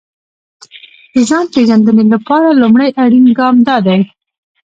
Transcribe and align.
د 1.13 1.15
ځان 1.29 1.45
پېژندنې 1.53 2.03
لپاره 2.13 2.57
لومړی 2.61 2.89
اړين 3.03 3.25
ګام 3.37 3.55
دا 3.67 3.77
دی. 3.87 4.01